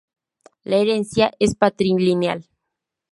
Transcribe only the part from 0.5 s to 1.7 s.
La herencia es